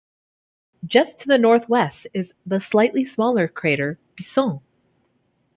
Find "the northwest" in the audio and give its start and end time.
1.27-2.07